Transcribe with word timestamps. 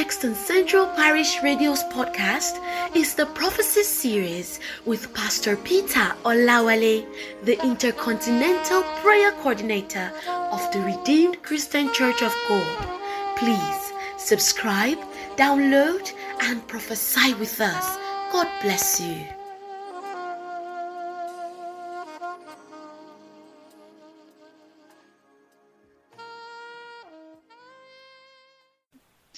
next 0.00 0.24
on 0.24 0.34
Central 0.34 0.86
Parish 0.96 1.42
Radio's 1.42 1.84
podcast 1.92 2.54
is 2.96 3.14
the 3.14 3.26
Prophecy 3.40 3.82
Series 3.82 4.58
with 4.86 5.12
Pastor 5.12 5.58
Peter 5.58 6.06
Olawale, 6.24 7.04
the 7.42 7.62
Intercontinental 7.62 8.82
Prayer 9.02 9.32
Coordinator 9.42 10.10
of 10.56 10.62
the 10.72 10.80
Redeemed 10.80 11.42
Christian 11.42 11.92
Church 11.92 12.22
of 12.22 12.34
God. 12.48 12.88
Please 13.36 13.92
subscribe, 14.16 14.98
download, 15.36 16.10
and 16.44 16.66
prophesy 16.66 17.34
with 17.34 17.60
us. 17.60 17.98
God 18.32 18.48
bless 18.62 19.02
you. 19.02 19.39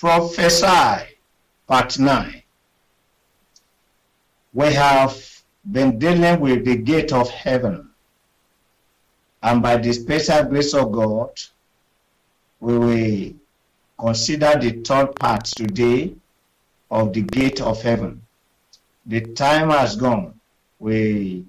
Prophesy, 0.03 1.15
part 1.69 1.97
9. 1.97 2.43
We 4.53 4.73
have 4.73 5.43
been 5.71 5.97
dealing 6.01 6.41
with 6.41 6.65
the 6.65 6.75
gate 6.75 7.13
of 7.13 7.31
heaven, 7.31 7.89
and 9.45 9.63
by 9.63 9.77
the 9.77 9.93
special 9.93 10.43
grace 10.43 10.75
of 10.75 10.91
God, 10.91 11.31
we 12.59 12.79
will 12.79 13.33
consider 13.97 14.59
the 14.59 14.83
third 14.83 15.15
part 15.15 15.45
today 15.45 16.17
of 16.91 17.13
the 17.13 17.23
gate 17.23 17.61
of 17.61 17.81
heaven. 17.81 18.23
The 19.07 19.21
time 19.21 19.71
has 19.71 19.95
gone. 19.95 20.35
We, 20.81 21.45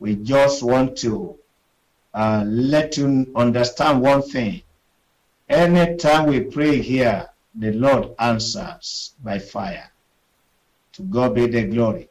we 0.00 0.16
just 0.16 0.64
want 0.64 0.96
to 0.98 1.38
uh, 2.12 2.42
let 2.48 2.96
you 2.96 3.32
understand 3.36 4.02
one 4.02 4.22
thing. 4.22 4.62
Anytime 5.48 6.26
we 6.26 6.40
pray 6.40 6.82
here, 6.82 7.28
the 7.54 7.72
Lord 7.72 8.14
answers 8.18 9.14
by 9.22 9.38
fire. 9.38 9.90
To 10.94 11.02
God 11.02 11.34
be 11.34 11.46
the 11.46 11.64
glory. 11.64 12.08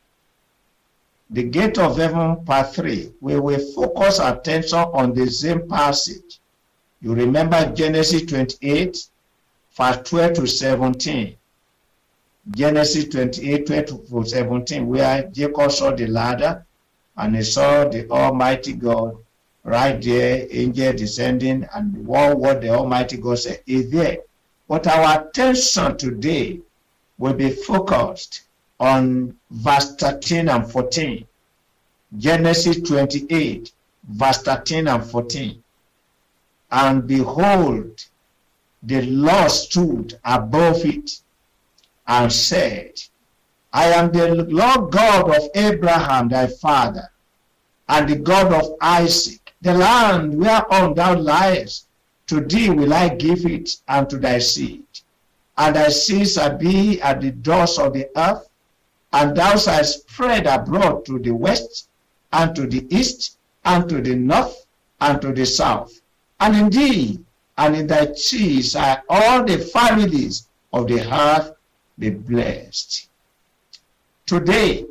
The 1.29 1.43
gate 1.43 1.77
of 1.77 1.97
heaven, 1.97 2.43
part 2.43 2.75
3, 2.75 3.13
we 3.21 3.39
will 3.39 3.59
focus 3.73 4.19
attention 4.19 4.79
on 4.79 5.13
the 5.13 5.27
same 5.27 5.67
passage. 5.67 6.39
You 7.01 7.13
remember 7.15 7.71
Genesis 7.71 8.23
28, 8.23 9.07
verse 9.75 9.97
12 10.09 10.33
to 10.33 10.47
17. 10.47 11.37
Genesis 12.49 13.05
28, 13.05 13.65
12 13.67 13.85
to 13.85 14.25
17, 14.25 14.87
where 14.87 15.23
Jacob 15.29 15.71
saw 15.71 15.91
the 15.91 16.07
ladder 16.07 16.65
and 17.17 17.35
he 17.35 17.43
saw 17.43 17.87
the 17.87 18.09
Almighty 18.09 18.73
God 18.73 19.15
right 19.63 20.01
there, 20.01 20.47
angel 20.49 20.93
descending, 20.93 21.67
and 21.73 22.05
one 22.05 22.39
word 22.39 22.61
the 22.61 22.69
Almighty 22.69 23.17
God 23.17 23.39
said 23.39 23.61
is 23.67 23.91
there. 23.91 24.17
But 24.71 24.87
our 24.87 25.19
attention 25.19 25.97
today 25.97 26.61
will 27.17 27.33
be 27.33 27.49
focused 27.49 28.43
on 28.79 29.35
verse 29.49 29.95
13 29.97 30.47
and 30.47 30.71
14. 30.71 31.27
Genesis 32.17 32.79
28, 32.79 33.69
verse 34.07 34.37
13 34.43 34.87
and 34.87 35.03
14. 35.03 35.61
And 36.71 37.05
behold, 37.05 38.05
the 38.81 39.01
Lord 39.01 39.51
stood 39.51 40.17
above 40.23 40.85
it 40.85 41.19
and 42.07 42.31
said, 42.31 42.93
I 43.73 43.87
am 43.87 44.13
the 44.13 44.35
Lord 44.35 44.89
God 44.89 45.35
of 45.35 45.49
Abraham 45.53 46.29
thy 46.29 46.47
father, 46.47 47.11
and 47.89 48.07
the 48.07 48.15
God 48.15 48.53
of 48.53 48.77
Isaac. 48.79 49.53
The 49.61 49.73
land 49.73 50.39
whereon 50.39 50.93
thou 50.93 51.15
liest 51.15 51.87
to 52.31 52.39
thee 52.39 52.69
will 52.69 52.93
I 52.93 53.09
give 53.09 53.45
it, 53.45 53.75
and 53.89 54.09
to 54.09 54.17
thy 54.17 54.39
seed. 54.39 54.85
And 55.57 55.75
thy 55.75 55.89
seed 55.89 56.29
shall 56.29 56.57
be 56.57 57.01
at 57.01 57.19
the 57.19 57.31
doors 57.31 57.77
of 57.77 57.91
the 57.91 58.09
earth, 58.15 58.47
and 59.11 59.35
thou 59.35 59.57
shalt 59.57 59.85
spread 59.85 60.47
abroad 60.47 61.05
to 61.07 61.19
the 61.19 61.31
west, 61.31 61.89
and 62.31 62.55
to 62.55 62.67
the 62.67 62.87
east, 62.89 63.37
and 63.65 63.89
to 63.89 63.99
the 63.99 64.15
north, 64.15 64.65
and 65.01 65.21
to 65.21 65.33
the 65.33 65.45
south. 65.45 65.91
And 66.39 66.55
in 66.55 66.69
thee 66.69 67.19
and 67.57 67.75
in 67.75 67.87
thy 67.87 68.13
seed 68.13 68.63
shall 68.63 69.01
all 69.09 69.43
the 69.43 69.57
families 69.57 70.47
of 70.71 70.87
the 70.87 71.01
earth 71.13 71.51
be 71.99 72.11
blessed. 72.11 73.09
Today, 74.25 74.85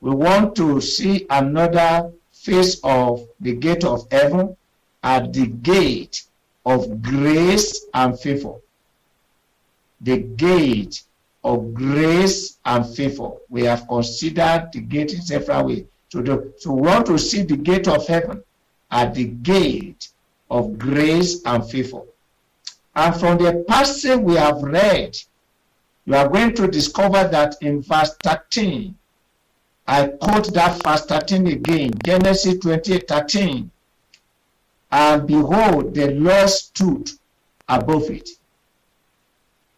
we 0.00 0.10
want 0.10 0.56
to 0.56 0.80
see 0.80 1.26
another 1.30 2.10
face 2.32 2.80
of 2.82 3.28
the 3.38 3.54
gate 3.54 3.84
of 3.84 4.10
heaven 4.10 4.56
at 5.04 5.32
the 5.32 5.46
gate 5.46 6.24
of 6.64 7.02
grace 7.02 7.86
and 7.94 8.18
favor. 8.18 8.54
The 10.00 10.18
gate 10.18 11.02
of 11.44 11.74
grace 11.74 12.58
and 12.64 12.86
favor. 12.86 13.32
We 13.48 13.64
have 13.64 13.86
considered 13.88 14.70
the 14.72 14.80
gate 14.80 15.14
in 15.14 15.22
several 15.22 15.66
ways. 15.66 15.84
So, 16.10 16.22
the, 16.22 16.52
so 16.58 16.72
we 16.72 16.82
want 16.82 17.06
to 17.06 17.18
see 17.18 17.42
the 17.42 17.56
gate 17.56 17.88
of 17.88 18.06
heaven 18.06 18.42
at 18.90 19.14
the 19.14 19.24
gate 19.24 20.08
of 20.50 20.78
grace 20.78 21.42
and 21.44 21.68
favor. 21.68 22.02
And 22.94 23.14
from 23.14 23.38
the 23.38 23.64
passage 23.68 24.18
we 24.18 24.34
have 24.34 24.62
read, 24.62 25.16
you 26.06 26.14
are 26.14 26.28
going 26.28 26.54
to 26.56 26.66
discover 26.66 27.28
that 27.28 27.56
in 27.60 27.82
verse 27.82 28.16
13, 28.22 28.96
I 29.86 30.08
quote 30.08 30.52
that 30.54 30.82
verse 30.82 31.06
13 31.06 31.46
again, 31.46 31.92
Genesis 32.04 32.58
28 32.58 33.08
13 33.08 33.70
and 34.90 35.26
behold, 35.26 35.94
the 35.94 36.10
Lord 36.12 36.48
stood 36.48 37.10
above 37.68 38.10
it. 38.10 38.28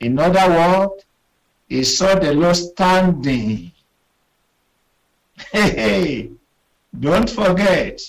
In 0.00 0.18
other 0.18 0.48
words, 0.50 1.04
he 1.68 1.84
saw 1.84 2.14
the 2.14 2.34
Lord 2.34 2.56
standing. 2.56 3.72
Hey, 5.52 6.30
don't 6.98 7.28
forget, 7.28 8.00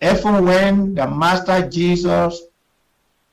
even 0.00 0.44
when 0.44 0.94
the 0.94 1.06
Master 1.06 1.68
Jesus 1.68 2.42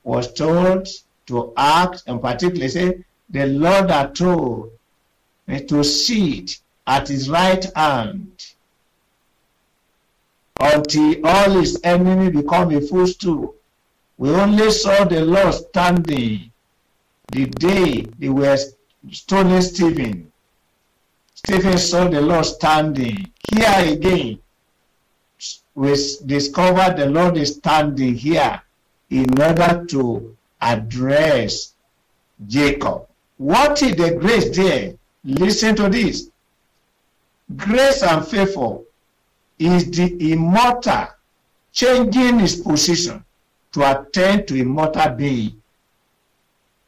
was 0.04 0.32
told 0.32 0.88
to 1.26 1.52
act, 1.56 2.02
and 2.06 2.20
particularly 2.20 2.68
say, 2.68 3.04
the 3.30 3.46
Lord 3.46 3.90
had 3.90 4.14
told 4.14 4.72
me 5.46 5.64
to 5.64 5.82
sit 5.82 6.58
at 6.86 7.08
his 7.08 7.30
right 7.30 7.64
hand 7.74 8.54
until 10.62 11.26
all 11.26 11.50
his 11.50 11.78
enemy 11.82 12.30
become 12.30 12.72
a 12.72 12.80
footstool. 12.80 13.56
We 14.16 14.30
only 14.30 14.70
saw 14.70 15.04
the 15.04 15.24
Lord 15.24 15.52
standing 15.54 16.52
the 17.32 17.46
day 17.46 18.02
they 18.18 18.28
were 18.28 18.56
stoning 19.10 19.60
Stephen. 19.60 20.30
Stephen 21.34 21.78
saw 21.78 22.06
the 22.06 22.20
Lord 22.20 22.46
standing. 22.46 23.32
Here 23.52 23.92
again, 23.92 24.38
we 25.74 25.96
discover 26.26 26.94
the 26.96 27.06
Lord 27.06 27.36
is 27.36 27.56
standing 27.56 28.14
here 28.14 28.62
in 29.10 29.26
order 29.40 29.84
to 29.86 30.36
address 30.60 31.74
Jacob. 32.46 33.08
What 33.36 33.82
is 33.82 33.96
the 33.96 34.14
grace 34.14 34.56
there? 34.56 34.94
Listen 35.24 35.74
to 35.76 35.88
this. 35.88 36.30
Grace 37.56 38.02
and 38.04 38.24
favor 38.24 38.78
is 39.66 39.90
the 39.90 40.32
immortal 40.32 41.08
changing 41.72 42.38
his 42.40 42.56
position 42.56 43.24
to 43.72 43.80
attend 43.90 44.46
to 44.48 44.54
immortal 44.54 45.10
being. 45.10 45.62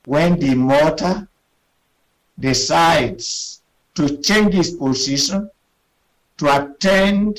When 0.04 0.38
the 0.38 0.52
immortal 0.52 1.26
decides 2.38 3.62
to 3.94 4.18
change 4.18 4.54
his 4.54 4.72
position 4.72 5.50
to 6.38 6.46
attend 6.62 7.38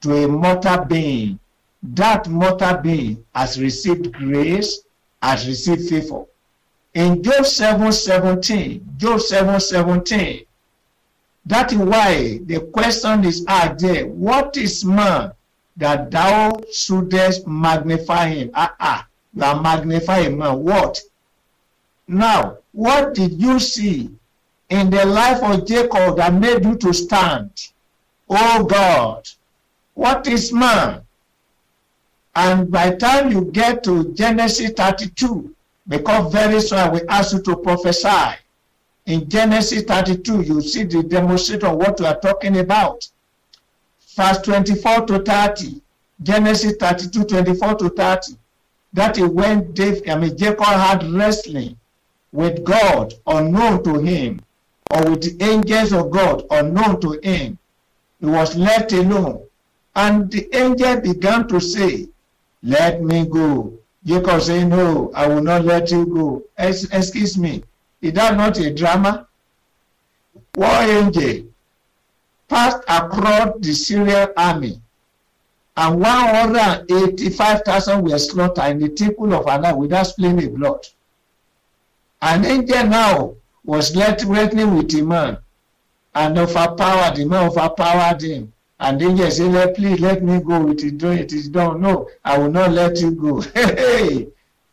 to 0.00 0.24
a 0.24 0.28
mortal 0.28 0.84
being, 0.84 1.38
that 1.82 2.28
mortal 2.28 2.78
being 2.78 3.24
has 3.34 3.60
received 3.60 4.12
grace, 4.12 4.80
has 5.22 5.46
received 5.46 5.88
favor. 5.88 6.24
In 6.94 7.22
Job 7.22 7.46
7 7.46 7.92
17, 7.92 8.94
Job 8.96 9.20
7 9.20 9.60
17, 9.60 10.44
that 11.46 11.72
is 11.72 11.78
why 11.78 12.38
the 12.44 12.60
question 12.72 13.24
is 13.24 13.44
asked 13.48 13.80
there, 13.80 14.06
what 14.06 14.56
is 14.56 14.84
man 14.84 15.32
that 15.76 16.10
thou 16.10 16.52
shouldest 16.72 17.46
magnify 17.46 18.28
him? 18.28 18.50
Ah, 18.54 18.74
ah, 18.78 19.06
you 19.34 19.42
are 19.42 19.60
magnifying 19.60 20.36
man. 20.38 20.58
What? 20.62 21.00
Now, 22.06 22.58
what 22.72 23.14
did 23.14 23.40
you 23.40 23.58
see 23.58 24.10
in 24.68 24.90
the 24.90 25.04
life 25.04 25.42
of 25.42 25.66
Jacob 25.66 26.16
that 26.16 26.34
made 26.34 26.64
you 26.64 26.76
to 26.76 26.92
stand? 26.92 27.50
Oh 28.28 28.64
God, 28.64 29.28
what 29.94 30.26
is 30.26 30.52
man? 30.52 31.02
And 32.34 32.70
by 32.70 32.94
time 32.94 33.32
you 33.32 33.46
get 33.46 33.82
to 33.84 34.12
Genesis 34.14 34.70
32, 34.76 35.54
because 35.88 36.32
very 36.32 36.60
soon 36.60 36.78
I 36.78 36.88
will 36.88 37.04
ask 37.08 37.32
you 37.32 37.42
to 37.42 37.56
prophesy 37.56 38.36
in 39.10 39.28
Genesis 39.28 39.82
32, 39.82 40.42
you 40.42 40.60
see 40.60 40.84
the 40.84 41.02
demonstration 41.02 41.64
of 41.66 41.76
what 41.78 41.98
we 41.98 42.06
are 42.06 42.20
talking 42.20 42.58
about. 42.58 43.08
Verse 44.14 44.38
24 44.42 45.06
to 45.06 45.18
30, 45.18 45.82
Genesis 46.22 46.76
32, 46.78 47.24
24 47.24 47.74
to 47.74 47.88
30. 47.88 48.36
That 48.92 49.18
is 49.18 49.24
when 49.24 49.72
Dave, 49.72 50.02
I 50.08 50.16
mean, 50.16 50.36
Jacob 50.36 50.64
had 50.64 51.02
wrestling 51.10 51.76
with 52.32 52.62
God 52.64 53.14
unknown 53.26 53.82
to 53.84 53.98
him, 53.98 54.40
or 54.90 55.10
with 55.10 55.22
the 55.22 55.44
angels 55.44 55.92
of 55.92 56.10
God 56.10 56.44
unknown 56.50 57.00
to 57.00 57.18
him. 57.22 57.58
He 58.20 58.26
was 58.26 58.56
left 58.56 58.92
alone. 58.92 59.42
And 59.96 60.30
the 60.30 60.54
angel 60.56 61.00
began 61.00 61.48
to 61.48 61.60
say, 61.60 62.08
Let 62.62 63.02
me 63.02 63.26
go. 63.26 63.72
Jacob 64.04 64.40
said, 64.42 64.68
No, 64.68 65.10
I 65.14 65.26
will 65.26 65.42
not 65.42 65.64
let 65.64 65.90
you 65.90 66.06
go. 66.06 66.42
Excuse 66.58 67.36
me, 67.36 67.64
is 68.02 68.12
that 68.14 68.36
not 68.36 68.58
a 68.58 68.72
drama? 68.72 69.28
War 70.56 70.82
angel 70.82 71.44
passed 72.48 72.82
across 72.88 73.54
the 73.60 73.72
Syrian 73.72 74.30
army, 74.36 74.80
and 75.76 76.00
185,000 76.00 78.02
were 78.02 78.18
slaughtered 78.18 78.70
in 78.72 78.80
the 78.80 78.88
temple 78.88 79.32
of 79.34 79.46
Allah 79.46 79.76
without 79.76 80.08
spilling 80.08 80.42
a 80.44 80.48
blood. 80.48 80.84
An 82.22 82.44
angel 82.44 82.86
now 82.86 83.34
was 83.64 83.94
left 83.94 84.24
wrestling 84.24 84.76
with 84.76 84.90
the 84.90 85.02
man 85.02 85.38
and 86.14 86.38
overpowered 86.38 87.16
the 87.16 87.24
man 87.24 87.48
overpowered 87.48 88.20
him 88.22 88.52
and 88.80 89.00
the 89.00 89.06
angel 89.06 89.30
say 89.30 89.44
let 89.44 89.76
please 89.76 90.00
let 90.00 90.22
me 90.22 90.40
go 90.40 90.68
it 90.70 90.82
is 90.82 90.92
done 90.92 91.18
it 91.18 91.32
is 91.32 91.48
done 91.48 91.80
no 91.80 92.08
i 92.24 92.36
will 92.36 92.50
not 92.50 92.70
let 92.72 92.98
you 93.00 93.12
go 93.12 93.40
hey 93.54 94.26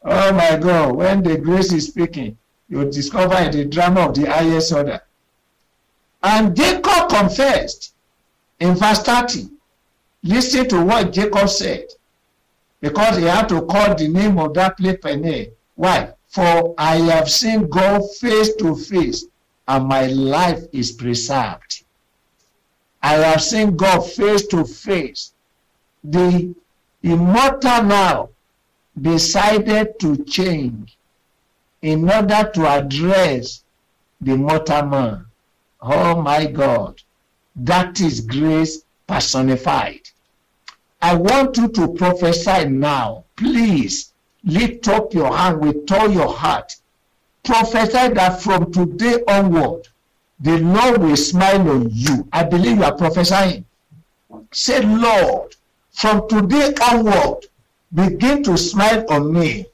oh 0.04 0.32
my 0.34 0.58
god 0.58 0.96
when 0.96 1.22
the 1.22 1.38
grace 1.38 1.72
is 1.74 1.88
speaking 1.88 2.36
you 2.70 2.86
discover 2.90 3.50
the 3.52 3.66
drama 3.66 4.08
of 4.08 4.16
the 4.16 4.26
highest 4.26 4.74
order. 4.74 5.02
And 6.24 6.56
jacob 6.56 7.10
confessed. 7.10 7.94
In 8.60 8.74
verse 8.76 9.04
thirty 9.04 9.50
lis 10.24 10.52
ten 10.52 10.68
to 10.70 10.84
what 10.84 11.14
jacob 11.14 11.50
said. 11.50 11.86
Because 12.82 13.18
he 13.18 13.24
had 13.24 13.50
to 13.50 13.62
call 13.64 13.96
the 13.96 14.08
name 14.08 14.38
of 14.40 14.54
that 14.56 14.78
place 14.78 14.98
peniel 15.02 15.48
why? 15.76 16.14
For 16.28 16.74
i 16.78 16.96
have 16.98 17.30
seen 17.30 17.70
god 17.70 18.02
face 18.20 18.56
to 18.56 18.76
face 18.76 19.26
and 19.68 19.86
my 19.86 20.08
life 20.08 20.64
is 20.72 20.92
preserved. 20.92 21.84
I 23.02 23.14
have 23.14 23.42
seen 23.42 23.76
God 23.76 24.02
face 24.02 24.48
to 24.48 24.66
face. 24.66 25.34
The 26.04 26.56
immortal 27.04 27.84
now 27.84 28.30
decided 29.00 30.00
to 30.00 30.24
change 30.24 30.97
in 31.82 32.10
order 32.10 32.50
to 32.54 32.68
address 32.68 33.64
the 34.22 34.36
mortal 34.36 34.86
man. 34.86 35.26
Oh 35.82 36.22
my 36.22 36.46
God, 36.46 37.02
that 37.56 38.02
is 38.02 38.22
grace 38.22 38.84
personified. 39.08 40.02
I 41.02 41.16
want 41.16 41.58
you 41.58 41.68
to 41.70 41.94
prophesy 41.94 42.66
now. 42.66 43.26
Please 43.36 44.14
lift 44.44 44.88
up 44.88 45.14
your 45.14 45.36
hand 45.36 45.62
with 45.62 45.92
all 45.92 46.10
your 46.10 46.34
heart 46.34 46.76
prophesy 47.48 48.14
that 48.14 48.42
from 48.42 48.72
today 48.74 49.24
onward, 49.28 49.88
the 50.40 50.60
Lord 50.60 51.02
will 51.02 51.16
smile 51.16 51.70
on 51.72 51.90
you. 51.92 52.28
I 52.32 52.44
believe 52.44 52.78
you 52.78 52.84
are 52.84 52.96
prophesying. 52.96 53.66
Say, 54.52 54.82
Lord, 54.82 55.56
from 55.92 56.28
today 56.28 56.74
onward, 56.92 57.46
begin 57.94 58.44
to 58.44 58.58
smile 58.58 59.06
on 59.10 59.34
me. 59.34 59.66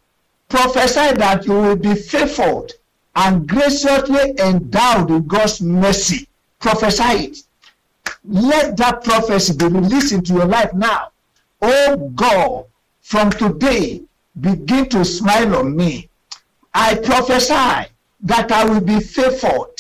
Prophesy 0.54 1.18
that 1.18 1.48
you 1.48 1.54
will 1.54 1.76
be 1.76 1.96
faithful 1.96 2.68
and 3.16 3.50
graciously 3.50 4.36
endowed 4.38 5.10
with 5.10 5.28
God's 5.28 5.60
mercy. 5.62 6.28
Prophesy 6.60 7.26
it. 7.26 7.38
Let 8.24 8.78
that 8.78 9.04
prophecy 9.04 9.58
be 9.58 9.66
released 9.66 10.12
into 10.12 10.34
your 10.34 10.46
life 10.46 10.72
now. 10.76 11.08
Oh 11.60 11.98
God, 12.14 12.66
from 13.02 13.32
today, 13.32 14.04
begin 14.40 14.90
to 14.90 15.04
smile 15.04 15.56
on 15.56 15.76
me. 15.76 16.08
I 16.72 16.98
prophesy 16.98 17.90
that 18.22 18.52
I 18.52 18.64
will 18.64 18.82
be 18.82 19.00
favored 19.00 19.74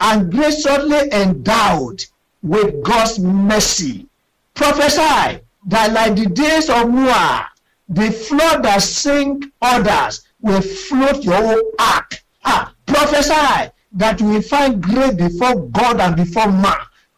and 0.00 0.32
graciously 0.32 1.12
endowed 1.12 2.02
with 2.42 2.82
God's 2.82 3.18
mercy. 3.18 4.06
Prophesy 4.54 5.42
that 5.66 5.92
like 5.92 6.16
the 6.16 6.30
days 6.30 6.70
of 6.70 6.88
Noah, 6.88 7.50
the 7.88 8.10
flood 8.10 8.64
that 8.64 8.82
sink 8.82 9.46
others 9.60 10.26
will 10.40 10.60
float 10.60 11.22
your 11.24 11.62
ark. 11.78 12.22
Ah, 12.44 12.72
prophesy 12.86 13.70
that 13.92 14.20
you 14.20 14.26
will 14.26 14.42
find 14.42 14.82
grace 14.82 15.14
before 15.14 15.66
God 15.66 16.00
and 16.00 16.16
before 16.16 16.50
man. 16.50 16.76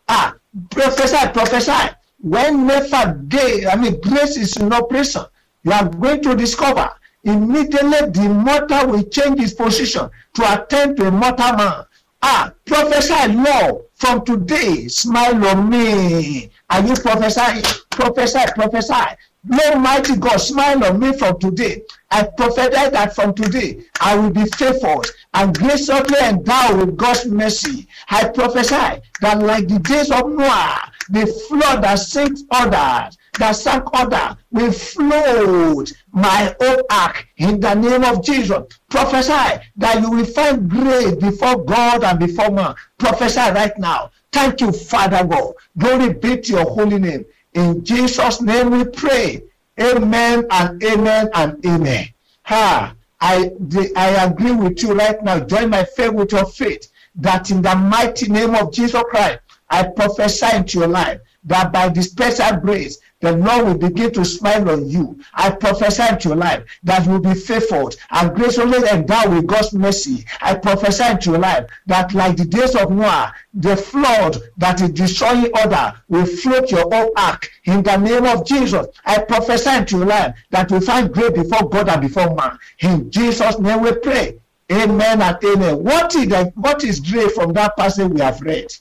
Ah, 0.08 0.34
prophesy, 0.70 1.28
prophesy. 1.32 1.94
Whenever 2.20 3.14
day, 3.28 3.66
I 3.66 3.76
mean, 3.76 4.00
grace 4.00 4.36
is 4.36 4.56
in 4.56 4.72
operation, 4.72 5.22
you 5.62 5.72
are 5.72 5.88
going 5.88 6.22
to 6.22 6.34
discover 6.34 6.90
immediately 7.24 8.10
the 8.10 8.28
mortal 8.28 8.88
will 8.88 9.02
change 9.04 9.40
his 9.40 9.54
position 9.54 10.08
to 10.34 10.54
attend 10.54 10.96
to 10.96 11.08
a 11.08 11.10
mortal 11.10 11.52
man. 11.52 11.84
Ah, 12.22 12.52
prophesy, 12.64 13.32
Lord, 13.32 13.84
from 13.94 14.24
today, 14.24 14.88
smile 14.88 15.44
on 15.46 15.68
me. 15.68 16.50
Are 16.70 16.86
you 16.86 16.94
prophesying? 16.94 17.62
Prophesy, 17.90 18.40
prophesy. 18.54 19.16
Lord 19.48 19.78
mighty 19.80 20.16
God, 20.16 20.38
smile 20.38 20.84
on 20.84 20.98
me 20.98 21.12
from 21.12 21.38
today. 21.38 21.82
I 22.10 22.24
prophesy 22.24 22.90
that 22.90 23.14
from 23.14 23.34
today 23.34 23.84
I 24.00 24.16
will 24.16 24.30
be 24.30 24.44
faithful 24.46 25.02
and 25.34 25.56
graciously 25.56 26.18
endowed 26.20 26.78
with 26.78 26.96
God's 26.96 27.26
mercy. 27.26 27.86
I 28.08 28.28
prophesy 28.28 29.02
that 29.20 29.38
like 29.40 29.68
the 29.68 29.78
days 29.78 30.10
of 30.10 30.28
Noah, 30.30 30.92
the 31.10 31.26
flood 31.26 31.84
that 31.84 31.96
sinks 31.96 32.42
others, 32.50 33.16
that 33.38 33.52
sank 33.52 33.84
other 33.92 34.36
will 34.50 34.72
float 34.72 35.92
my 36.10 36.54
own 36.60 36.78
ark 36.90 37.26
in 37.36 37.60
the 37.60 37.74
name 37.74 38.04
of 38.04 38.24
Jesus. 38.24 38.62
Prophesy 38.88 39.60
that 39.76 40.00
you 40.00 40.10
will 40.10 40.24
find 40.24 40.68
grace 40.68 41.14
before 41.16 41.64
God 41.64 42.02
and 42.02 42.18
before 42.18 42.50
man. 42.50 42.74
Prophesy 42.98 43.38
right 43.38 43.76
now. 43.78 44.10
Thank 44.32 44.60
you, 44.60 44.72
Father 44.72 45.24
God. 45.24 45.54
Glory 45.78 46.14
be 46.14 46.40
to 46.40 46.52
your 46.52 46.64
holy 46.64 46.98
name. 46.98 47.24
In 47.56 47.82
Jesus' 47.82 48.42
name 48.42 48.70
we 48.70 48.84
pray. 48.84 49.42
Amen 49.80 50.46
and 50.50 50.82
amen 50.82 51.30
and 51.32 51.64
amen. 51.64 52.08
Ha! 52.42 52.94
I, 53.18 53.50
I 53.96 54.24
agree 54.26 54.52
with 54.52 54.82
you 54.82 54.92
right 54.92 55.22
now. 55.24 55.40
Join 55.40 55.70
my 55.70 55.84
faith 55.84 56.12
with 56.12 56.32
your 56.32 56.44
faith 56.44 56.92
that 57.14 57.50
in 57.50 57.62
the 57.62 57.74
mighty 57.74 58.30
name 58.30 58.54
of 58.54 58.74
Jesus 58.74 59.02
Christ, 59.08 59.38
I 59.70 59.84
prophesy 59.84 60.54
into 60.54 60.80
your 60.80 60.88
life 60.88 61.20
that 61.44 61.72
by 61.72 61.88
the 61.88 62.02
special 62.02 62.58
grace, 62.58 62.98
the 63.26 63.32
Lord 63.32 63.66
will 63.66 63.88
begin 63.88 64.12
to 64.12 64.24
smile 64.24 64.70
on 64.70 64.88
you. 64.88 65.18
I 65.34 65.50
prophesy 65.50 66.04
into 66.08 66.28
your 66.28 66.36
life 66.36 66.62
that 66.84 67.04
you 67.04 67.10
will 67.12 67.20
be 67.20 67.34
faithful 67.34 67.90
and 68.12 68.32
graciously 68.36 68.88
endowed 68.88 69.34
with 69.34 69.48
God's 69.48 69.72
mercy. 69.72 70.24
I 70.40 70.54
prophesy 70.54 71.04
into 71.10 71.30
your 71.30 71.40
life 71.40 71.68
that, 71.86 72.14
like 72.14 72.36
the 72.36 72.44
days 72.44 72.76
of 72.76 72.92
Noah, 72.92 73.34
the 73.52 73.76
flood 73.76 74.38
that 74.58 74.80
is 74.80 74.90
destroying 74.90 75.50
order 75.60 75.92
will 76.08 76.24
float 76.24 76.70
your 76.70 76.94
own 76.94 77.10
ark 77.16 77.50
in 77.64 77.82
the 77.82 77.96
name 77.96 78.26
of 78.26 78.46
Jesus. 78.46 78.86
I 79.04 79.18
prophesy 79.18 79.70
into 79.70 79.96
your 79.96 80.06
life 80.06 80.36
that 80.50 80.70
you 80.70 80.78
find 80.80 81.12
grace 81.12 81.32
before 81.32 81.68
God 81.68 81.88
and 81.88 82.02
before 82.02 82.32
man. 82.32 82.56
In 82.78 83.10
Jesus' 83.10 83.58
name 83.58 83.80
we 83.80 83.92
pray. 83.96 84.38
Amen 84.70 85.20
and 85.20 85.44
amen. 85.44 85.82
What 85.82 86.14
is 86.14 86.28
the, 86.28 86.52
what 86.54 86.84
is 86.84 87.00
great 87.00 87.32
from 87.32 87.54
that 87.54 87.76
passage 87.76 88.08
we 88.08 88.20
have 88.20 88.40
read? 88.40 88.72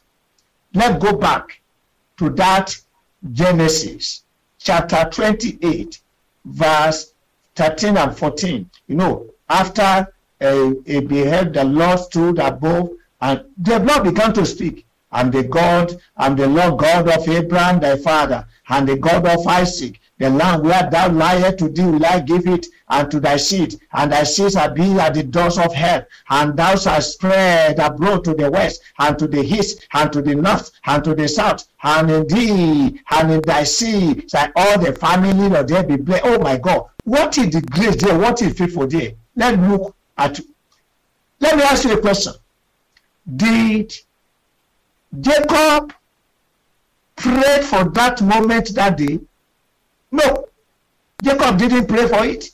Let's 0.76 1.04
go 1.04 1.18
back 1.18 1.62
to 2.18 2.30
that 2.32 2.78
Genesis 3.32 4.22
chapter 4.66 5.08
28, 5.12 6.02
verse 6.44 7.14
13 7.56 7.98
and 7.98 8.18
14. 8.18 8.70
You 8.88 8.96
know, 8.96 9.28
after 9.48 10.12
uh, 10.42 10.72
he 10.86 11.00
beheld 11.00 11.54
the 11.54 11.64
Lord 11.64 12.00
stood 12.00 12.40
above, 12.40 12.90
and 13.22 13.46
the 13.58 13.80
Lord 13.80 14.04
began 14.04 14.34
to 14.34 14.46
speak. 14.46 14.86
I'm 15.12 15.32
the 15.32 15.44
God, 15.44 15.96
I'm 16.18 16.36
the 16.36 16.48
Lord 16.48 16.80
God 16.80 17.08
of 17.08 17.30
Abraham 17.30 17.80
thy 17.80 17.96
father, 17.98 18.46
and 18.68 18.90
the 18.90 18.98
God 18.98 19.26
of 19.28 19.48
Isaac. 19.48 20.00
The 20.18 20.30
land 20.30 20.64
where 20.64 20.90
thou 20.90 21.10
liest 21.10 21.58
to 21.60 21.68
thee 21.68 21.84
will 21.84 22.06
I 22.06 22.22
give 22.22 22.48
it, 22.48 22.68
and 22.88 23.12
to 23.12 23.20
thy 23.20 23.36
seed, 23.36 23.80
and 23.92 24.12
thy 24.12 24.24
seed 24.24 24.54
shall 24.54 24.74
be 24.74 24.98
at 24.98 25.14
the 25.14 25.24
doors 25.24 25.58
of 25.58 25.74
hell, 25.74 26.06
and 26.30 26.56
thou 26.56 26.76
shalt 26.78 27.04
spread 27.04 27.80
abroad 27.80 28.24
to 28.24 28.34
the 28.34 28.50
west, 28.50 28.82
and 29.00 29.20
to 29.20 29.28
the 29.28 29.42
east, 29.42 29.86
and 29.94 30.14
to 30.14 30.22
the 30.22 30.36
north, 30.36 30.72
and 30.86 31.04
to 31.04 31.16
the 31.16 31.28
south, 31.28 31.68
and 31.84 32.10
in 32.10 32.28
thee, 32.28 33.02
and 33.12 33.32
in 33.32 33.42
thy 33.42 33.64
seed 33.64 34.30
shall 34.32 34.52
all 34.56 34.80
the 34.80 34.94
family 34.94 35.54
of 35.54 35.68
there 35.68 35.84
be 35.84 35.98
blessed. 35.98 36.24
Oh 36.26 36.40
my 36.40 36.58
God, 36.58 36.86
what 37.04 37.38
is 37.38 37.50
the 37.50 37.62
grace 37.62 37.98
there? 37.98 38.18
What 38.18 38.42
is 38.42 38.58
faithful 38.58 38.88
there? 38.88 39.12
Let's 39.36 39.58
look 39.58 39.96
at. 40.18 40.40
Let 41.42 41.58
me 41.58 41.64
ask 41.64 41.84
you 41.84 41.94
a 41.94 42.00
question. 42.00 42.34
Did 43.36 43.94
Jacob 45.20 45.94
pray 47.18 47.62
for 47.64 47.84
that 47.90 48.22
moment 48.22 48.74
that 48.76 48.98
day? 48.98 49.20
Jacob 51.26 51.58
didn't 51.58 51.88
pray 51.88 52.08
for 52.08 52.24
it. 52.24 52.52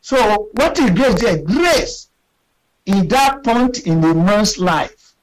So, 0.00 0.50
what 0.52 0.78
is 0.80 0.90
grace 0.90 1.20
there? 1.20 1.38
Grace 1.38 2.08
is 2.84 3.06
that 3.06 3.44
point 3.44 3.86
in 3.86 4.02
a 4.04 4.12
man's 4.12 4.58
life 4.58 5.14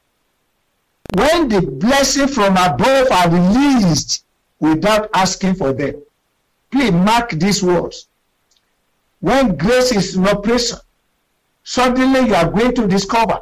when 1.13 1.50
the 1.50 1.61
blessing 1.61 2.27
from 2.27 2.53
above 2.53 3.11
are 3.11 3.29
released 3.29 4.23
without 4.61 5.09
asking 5.13 5.55
for 5.55 5.73
them. 5.73 6.01
Please 6.71 6.91
mark 6.91 7.31
these 7.31 7.61
words. 7.61 8.07
When 9.19 9.57
grace 9.57 9.91
is 9.91 10.15
in 10.15 10.25
operation, 10.25 10.77
suddenly 11.63 12.27
you 12.27 12.33
are 12.33 12.50
going 12.50 12.73
to 12.75 12.88
discover 12.88 13.41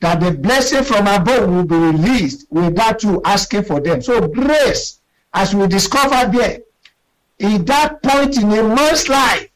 that 0.00 0.20
the 0.20 0.32
blessing 0.32 0.82
from 0.82 1.06
above 1.06 1.48
will 1.48 1.64
be 1.64 1.76
released 1.76 2.46
without 2.50 3.04
you 3.04 3.22
asking 3.24 3.62
for 3.62 3.80
them. 3.80 4.02
So 4.02 4.26
grace, 4.26 5.00
as 5.32 5.54
we 5.54 5.68
discover 5.68 6.30
there, 6.36 6.58
in 7.42 7.64
that 7.64 8.02
point 8.02 8.36
in 8.38 8.50
a 8.52 8.62
man's 8.62 9.08
life, 9.08 9.48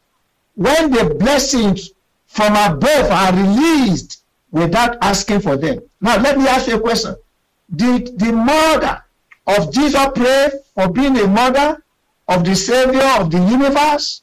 when 0.55 0.91
the 0.91 1.15
blessings 1.15 1.91
from 2.27 2.53
above 2.53 3.11
are 3.11 3.33
released 3.35 4.23
without 4.51 4.97
asking 5.03 5.41
for 5.41 5.57
them. 5.57 5.81
Now, 6.01 6.19
let 6.19 6.39
me 6.39 6.47
ask 6.47 6.67
you 6.67 6.77
a 6.77 6.81
question. 6.81 7.15
Did 7.75 8.19
the 8.19 8.33
mother 8.33 9.03
of 9.47 9.73
Jesus 9.73 10.07
pray 10.15 10.51
for 10.75 10.89
being 10.89 11.19
a 11.19 11.27
mother 11.27 11.83
of 12.29 12.45
the 12.45 12.55
Savior 12.55 13.07
of 13.19 13.31
the 13.31 13.39
universe? 13.39 14.23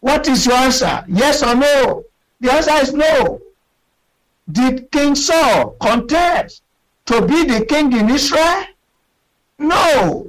What 0.00 0.28
is 0.28 0.46
your 0.46 0.56
answer? 0.56 1.04
Yes 1.08 1.42
or 1.42 1.54
no? 1.54 2.04
The 2.40 2.52
answer 2.52 2.74
is 2.74 2.92
no. 2.92 3.40
Did 4.50 4.90
King 4.90 5.14
Saul 5.14 5.76
contest 5.80 6.62
to 7.06 7.22
be 7.26 7.44
the 7.44 7.64
king 7.66 7.92
in 7.92 8.10
Israel? 8.10 8.64
No. 9.58 10.26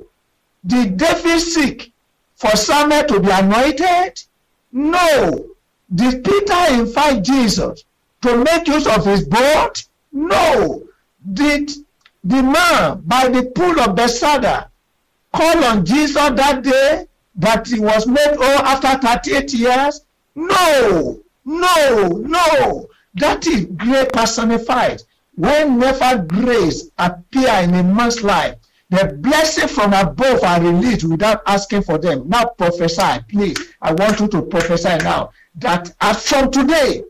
Did 0.66 0.98
David 0.98 1.40
seek 1.40 1.93
for 2.36 2.56
Samuel 2.56 3.04
to 3.06 3.20
be 3.20 3.30
anointed? 3.30 4.22
No. 4.72 5.46
Did 5.94 6.24
Peter 6.24 6.66
invite 6.72 7.24
Jesus 7.24 7.84
to 8.22 8.44
make 8.44 8.68
use 8.68 8.88
of 8.88 9.06
his 9.06 9.28
boat? 9.28 9.86
No. 10.12 10.84
Did 11.34 11.72
the 12.24 12.42
man 12.42 13.02
by 13.06 13.28
the 13.28 13.44
pool 13.56 13.80
of 13.80 13.96
Bethesda 13.96 14.70
call 15.34 15.64
on 15.64 15.86
Jesus 15.86 16.16
that 16.16 16.64
day 16.64 17.08
that 17.36 17.68
he 17.68 17.80
was 17.80 18.08
made 18.08 18.32
old 18.32 18.42
after 18.42 19.08
38 19.08 19.54
years? 19.54 20.02
No. 20.36 21.20
No. 21.46 22.08
No. 22.08 22.90
That 23.16 23.46
is 23.46 23.66
grace 23.66 24.08
personified. 24.12 25.04
Whenever 25.36 26.24
grace 26.24 26.90
appear 26.98 27.54
in 27.64 27.74
a 27.74 27.84
man's 27.84 28.24
life, 28.24 28.56
the 28.94 29.14
blessing 29.20 29.68
from 29.68 29.94
above 29.94 30.44
are 30.44 30.62
released 30.62 31.04
without 31.06 31.42
asking 31.48 31.84
for 31.84 31.98
them. 31.98 32.28
Now 32.28 32.46
prophesy, 32.46 33.24
please. 33.30 33.58
I 33.82 33.94
want 33.94 34.20
you 34.20 34.28
to 34.30 34.42
prophesy 34.44 34.98
now 35.04 35.32
that 35.56 35.94
as 36.02 36.28
from 36.28 36.52
today, 36.52 37.04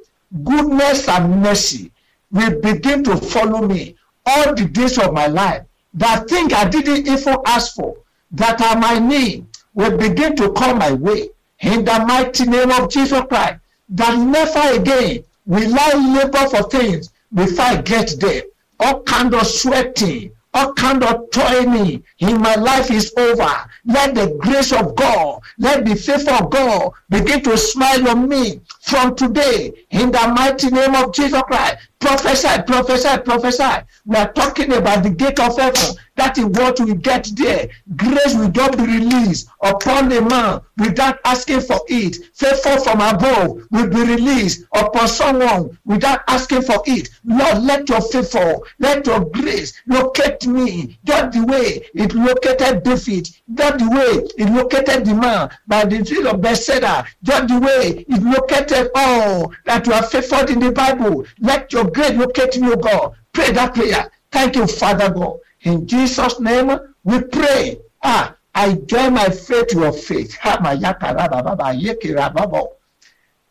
goodness 0.43 1.07
and 1.07 1.41
mercy 1.41 1.91
will 2.31 2.59
begin 2.61 3.03
to 3.03 3.17
follow 3.17 3.67
me 3.67 3.95
all 4.25 4.55
the 4.55 4.65
days 4.65 4.97
of 4.97 5.13
my 5.13 5.27
life. 5.27 5.63
That 5.93 6.27
thing 6.27 6.51
I 6.53 6.67
didn't 6.67 7.07
even 7.07 7.37
ask 7.45 7.75
for, 7.75 7.97
that 8.31 8.61
are 8.61 8.79
my 8.79 8.97
need, 8.99 9.45
will 9.73 9.97
begin 9.97 10.35
to 10.37 10.51
come 10.53 10.79
my 10.79 10.91
way. 10.93 11.29
In 11.59 11.85
the 11.85 11.99
mighty 12.05 12.45
name 12.45 12.71
of 12.71 12.89
Jesus 12.89 13.21
Christ, 13.29 13.59
that 13.89 14.17
never 14.17 14.81
again 14.81 15.23
will 15.45 15.75
I 15.77 16.17
labor 16.17 16.49
for 16.49 16.69
things 16.69 17.11
before 17.33 17.65
I 17.65 17.81
get 17.81 18.15
there. 18.19 18.43
All 18.79 19.03
kind 19.03 19.33
of 19.33 19.45
sweating, 19.45 20.31
all 20.53 20.73
kind 20.73 21.03
of 21.03 21.29
toiling 21.31 22.03
in 22.19 22.41
my 22.41 22.55
life 22.55 22.91
is 22.91 23.13
over. 23.17 23.53
Let 23.85 24.15
the 24.15 24.37
grace 24.39 24.71
of 24.71 24.95
God, 24.95 25.41
let 25.57 25.85
the 25.85 25.95
favor 25.95 26.31
of 26.31 26.49
God 26.49 26.91
begin 27.09 27.41
to 27.43 27.57
smile 27.57 28.07
on 28.09 28.29
me 28.29 28.61
from 28.81 29.15
today 29.15 29.73
in 29.89 30.11
the 30.11 30.33
mighty 30.35 30.69
name 30.69 30.95
of 30.95 31.13
Jesus 31.13 31.41
Christ. 31.43 31.77
Prophesy, 32.03 32.61
prophesy, 32.67 33.17
prophesy. 33.23 33.85
We 34.05 34.17
are 34.17 34.33
talking 34.33 34.73
about 34.73 35.03
the 35.03 35.09
gate 35.09 35.39
of 35.39 35.57
heaven. 35.57 35.95
That 36.15 36.37
is 36.37 36.45
what 36.45 36.79
we 36.79 36.93
get 36.95 37.27
there. 37.35 37.69
Grace 37.95 38.35
will 38.35 38.49
just 38.49 38.77
be 38.77 38.83
released 38.83 39.47
upon 39.63 40.11
a 40.11 40.21
man 40.21 40.61
without 40.77 41.19
asking 41.25 41.61
for 41.61 41.79
it. 41.87 42.17
Favor 42.35 42.79
from 42.81 43.01
above 43.01 43.63
will 43.71 43.87
be 43.87 44.01
released 44.01 44.65
upon 44.75 45.07
someone 45.07 45.77
without 45.85 46.21
asking 46.27 46.61
for 46.63 46.83
it. 46.85 47.09
Lord, 47.25 47.63
let 47.63 47.89
your 47.89 48.01
favor, 48.01 48.59
let 48.79 49.07
your 49.07 49.25
grace 49.25 49.73
locate 49.87 50.45
me 50.45 50.99
just 51.03 51.31
the 51.31 51.45
way 51.45 51.87
it 51.95 52.13
located 52.13 52.83
David, 52.83 53.29
just 53.55 53.79
the 53.79 53.89
way 53.89 54.27
it 54.37 54.49
located 54.51 55.05
the 55.05 55.15
man 55.15 55.49
by 55.67 55.85
the 55.85 56.03
tree 56.03 56.27
of 56.27 56.41
Bethesda, 56.41 57.05
just 57.23 57.47
the 57.47 57.59
way 57.59 58.05
it 58.07 58.21
located 58.21 58.91
all 58.93 59.51
that 59.65 59.87
you 59.87 59.93
have 59.93 60.11
favored 60.11 60.51
in 60.51 60.59
the 60.59 60.71
Bible. 60.71 61.25
Let 61.39 61.73
your 61.73 61.89
grace 61.93 62.11
locate 62.11 62.59
me, 62.59 62.71
O 62.71 62.75
God. 62.75 63.15
Pray 63.31 63.51
that 63.51 63.73
prayer. 63.73 64.11
Thank 64.31 64.55
you, 64.55 64.67
Father 64.67 65.09
God. 65.09 65.39
In 65.61 65.87
Jesus' 65.87 66.39
name, 66.39 66.71
we 67.03 67.21
pray. 67.21 67.79
Ah, 68.03 68.35
I 68.55 68.73
join 68.73 69.13
my 69.13 69.29
faith 69.29 69.67
to 69.69 69.79
your 69.79 69.93
faith. 69.93 70.37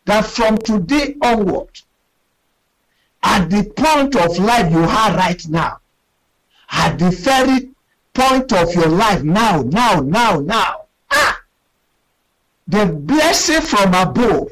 That 0.05 0.27
from 0.27 0.59
today 0.59 1.17
onward, 1.23 1.81
at 3.23 3.49
the 3.49 3.65
point 3.77 4.17
of 4.17 4.39
life 4.39 4.73
you 4.73 4.81
are 4.81 5.17
right 5.17 5.49
now, 5.49 5.79
at 6.71 6.99
the 6.99 7.11
very 7.11 7.71
point 8.15 8.53
of 8.53 8.75
your 8.75 8.89
life 8.89 9.23
now, 9.23 9.63
now, 9.63 10.01
now, 10.01 10.41
now, 10.41 10.83
ah, 11.11 11.41
the 12.67 12.87
blessing 12.87 13.61
from 13.63 13.95
above 13.95 14.49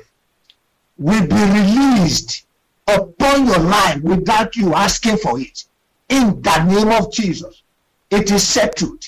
will 0.97 1.27
be 1.27 1.35
released 1.35 2.45
upon 2.87 3.47
your 3.47 3.59
life 3.59 4.01
without 4.03 4.57
you 4.57 4.75
asking 4.75 5.19
for 5.19 5.39
it. 5.41 5.65
In 6.09 6.43
the 6.43 6.65
name 6.65 6.91
of 6.91 7.13
Jesus, 7.13 7.63
it 8.11 8.31
is 8.31 8.47
settled. 8.47 9.05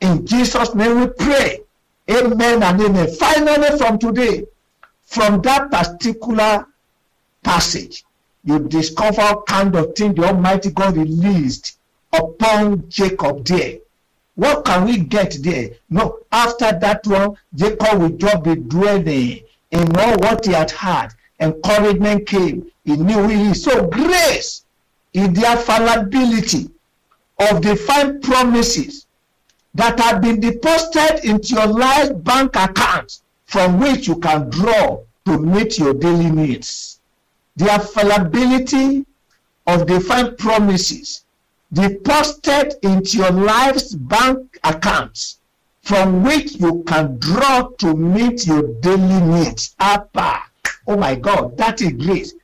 In 0.00 0.26
Jesus' 0.26 0.74
name 0.74 1.00
we 1.00 1.06
pray. 1.08 1.60
Amen 2.10 2.62
and 2.62 2.80
amen. 2.80 3.14
Finally, 3.14 3.76
from 3.76 3.98
today, 3.98 4.46
from 5.04 5.42
that 5.42 5.70
particular 5.70 6.66
passage, 7.42 8.04
you 8.44 8.60
discover 8.60 9.42
kind 9.46 9.74
of 9.76 9.94
thing 9.94 10.14
the 10.14 10.24
Almighty 10.24 10.70
God 10.70 10.96
released 10.96 11.78
upon 12.12 12.88
Jacob 12.88 13.44
there. 13.44 13.78
What 14.36 14.64
can 14.64 14.84
we 14.84 14.98
get 14.98 15.36
there? 15.42 15.70
No, 15.90 16.20
after 16.30 16.78
that 16.78 17.06
one, 17.06 17.36
Jacob 17.54 18.00
will 18.00 18.10
just 18.10 18.42
be 18.44 18.54
dwelling 18.54 19.40
in 19.70 19.96
all 19.96 20.16
what 20.18 20.46
he 20.46 20.52
had 20.52 20.70
had. 20.70 21.08
Encouragement 21.40 22.26
came. 22.26 22.70
He 22.84 22.96
knew 22.96 23.28
he. 23.28 23.54
So 23.54 23.86
grace 23.86 24.64
is 25.12 25.28
the 25.28 25.62
fallibility 25.64 26.70
of 27.38 27.60
divine 27.60 28.20
promises 28.20 29.06
that 29.74 29.98
have 30.00 30.20
been 30.20 30.40
deposited 30.40 31.28
into 31.28 31.54
your 31.54 31.66
life 31.66 32.10
bank 32.24 32.56
account 32.56 33.20
from 33.46 33.78
which 33.78 34.08
you 34.08 34.16
can 34.16 34.50
draw 34.50 35.00
to 35.24 35.38
meet 35.38 35.78
your 35.78 35.94
daily 35.94 36.30
needs. 36.30 37.00
The 37.56 37.78
fallibility 37.94 39.06
of 39.66 39.86
divine 39.86 40.36
promises 40.36 41.24
deposited 41.72 42.74
into 42.82 43.18
your 43.18 43.30
life's 43.30 43.94
bank 43.94 44.58
accounts 44.64 45.38
from 45.82 46.22
which 46.22 46.56
you 46.56 46.82
can 46.86 47.18
draw 47.18 47.68
to 47.78 47.94
meet 47.94 48.46
your 48.46 48.62
daily 48.80 49.20
needs. 49.20 49.74
Abba. 49.78 50.47
Oh 50.88 50.96
my 50.96 51.14
God, 51.14 51.56
that 51.58 51.82
is 51.82 51.92
grace. 51.92 52.34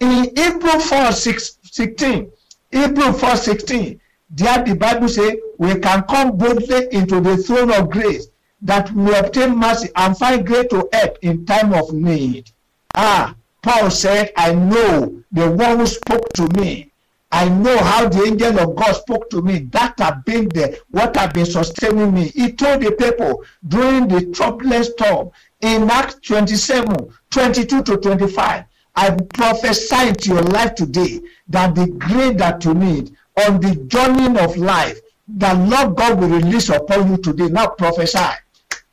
In 0.00 0.34
Hebrew 0.34 0.80
4 0.80 1.12
6, 1.12 1.58
16, 1.62 2.32
Hebrew 2.72 3.12
4 3.12 3.36
16, 3.36 4.00
there 4.30 4.64
the 4.64 4.74
Bible 4.74 5.08
says 5.08 5.34
we 5.58 5.78
can 5.78 6.02
come 6.04 6.38
boldly 6.38 6.88
into 6.92 7.20
the 7.20 7.36
throne 7.36 7.70
of 7.70 7.90
grace 7.90 8.28
that 8.62 8.90
we 8.92 9.14
obtain 9.14 9.54
mercy 9.54 9.90
and 9.96 10.16
find 10.16 10.46
grace 10.46 10.68
to 10.70 10.88
help 10.94 11.18
in 11.20 11.44
time 11.44 11.74
of 11.74 11.92
need. 11.92 12.50
Ah, 12.94 13.34
Paul 13.62 13.90
said, 13.90 14.32
I 14.34 14.54
know 14.54 15.22
the 15.30 15.50
one 15.50 15.80
who 15.80 15.86
spoke 15.86 16.32
to 16.34 16.48
me. 16.58 16.90
I 17.32 17.48
know 17.48 17.76
how 17.78 18.08
the 18.08 18.24
angel 18.24 18.58
of 18.58 18.74
God 18.76 18.92
spoke 18.92 19.30
to 19.30 19.42
me. 19.42 19.60
That 19.70 19.98
have 20.00 20.24
been 20.24 20.48
the 20.48 20.80
what 20.90 21.16
have 21.16 21.32
been 21.32 21.46
sustaining 21.46 22.12
me. 22.12 22.28
He 22.28 22.52
told 22.52 22.82
the 22.82 22.92
people 22.92 23.44
during 23.68 24.08
the 24.08 24.26
troublous 24.32 24.88
storm 24.88 25.30
in 25.60 25.88
Acts 25.90 26.16
27, 26.26 27.12
22 27.30 27.82
to 27.84 27.96
25. 27.96 28.64
I 28.96 29.10
prophesy 29.34 30.12
to 30.12 30.28
your 30.30 30.42
life 30.42 30.74
today 30.74 31.20
that 31.48 31.74
the 31.74 31.86
grace 31.86 32.36
that 32.38 32.64
you 32.64 32.74
need 32.74 33.14
on 33.46 33.60
the 33.60 33.76
journey 33.86 34.38
of 34.38 34.56
life, 34.56 35.00
the 35.28 35.54
Lord 35.54 35.96
God 35.96 36.20
will 36.20 36.28
release 36.28 36.68
upon 36.68 37.10
you 37.10 37.16
today. 37.18 37.48
Now 37.48 37.68
prophesy. 37.68 38.18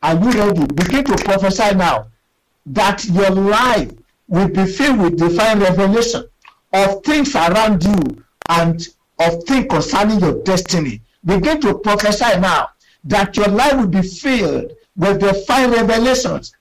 Are 0.04 0.14
you 0.14 0.32
ready? 0.32 0.66
Begin 0.68 1.04
to 1.06 1.16
prophesy 1.24 1.74
now 1.76 2.08
that 2.68 3.06
your 3.06 3.32
life 3.32 3.92
will 4.28 4.50
be 4.50 4.66
filled 4.66 5.00
with 5.00 5.18
divine 5.18 5.60
revelation 5.60 6.24
of 6.74 7.04
things 7.04 7.36
around 7.36 7.84
you 7.84 8.24
and 8.50 8.88
of 9.20 9.44
things 9.46 9.66
concerning 9.70 10.20
your 10.20 10.44
destiny. 10.44 11.02
Begin 11.26 11.60
to 11.62 11.74
prophesy 11.80 12.40
now 12.40 12.70
that 13.06 13.36
your 13.36 13.48
life 13.48 13.78
will 13.78 13.88
be 13.88 14.04
filled 14.04 14.74
with 14.96 15.20
divine 15.20 15.72
revelations. 15.72 16.54